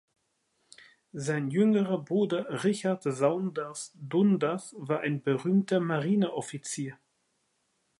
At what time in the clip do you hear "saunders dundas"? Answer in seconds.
3.03-4.73